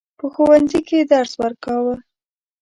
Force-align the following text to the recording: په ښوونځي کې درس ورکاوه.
په 0.19 0.25
ښوونځي 0.33 0.79
کې 0.87 0.99
درس 1.11 1.33
ورکاوه. 1.41 1.95